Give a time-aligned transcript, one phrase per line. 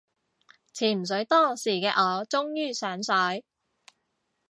[0.73, 3.45] 潛水多時嘅我終於上水